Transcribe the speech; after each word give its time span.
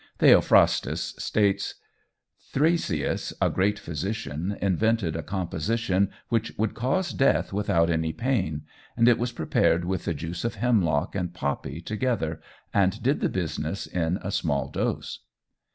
Theophrastus 0.17 1.13
states, 1.19 1.75
"Thrasyas, 2.53 3.33
a 3.39 3.51
great 3.51 3.77
physician, 3.77 4.57
invented 4.59 5.15
a 5.15 5.21
composition 5.21 6.09
which 6.29 6.57
would 6.57 6.73
cause 6.73 7.11
death 7.13 7.53
without 7.53 7.87
any 7.91 8.11
pain, 8.11 8.63
and 8.97 9.07
it 9.07 9.19
was 9.19 9.31
prepared 9.31 9.85
with 9.85 10.05
the 10.05 10.15
juice 10.15 10.43
of 10.43 10.55
hemlock 10.55 11.13
and 11.13 11.35
poppy 11.35 11.81
together, 11.81 12.41
and 12.73 13.03
did 13.03 13.19
the 13.21 13.29
business 13.29 13.85
in 13.85 14.17
a 14.23 14.31
small 14.31 14.69
dose." 14.69 15.19